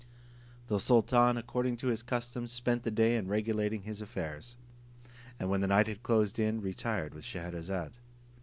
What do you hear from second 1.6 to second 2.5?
to his custom,